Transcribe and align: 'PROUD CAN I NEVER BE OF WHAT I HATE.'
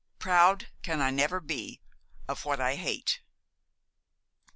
'PROUD 0.17 0.69
CAN 0.81 0.99
I 0.99 1.11
NEVER 1.11 1.39
BE 1.39 1.79
OF 2.27 2.43
WHAT 2.43 2.59
I 2.59 2.73
HATE.' 2.73 3.19